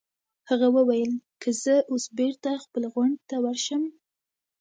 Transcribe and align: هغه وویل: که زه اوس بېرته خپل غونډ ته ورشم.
هغه 0.49 0.67
وویل: 0.75 1.11
که 1.41 1.49
زه 1.63 1.75
اوس 1.91 2.05
بېرته 2.19 2.49
خپل 2.63 2.83
غونډ 2.93 3.15
ته 3.29 3.35
ورشم. 3.45 3.83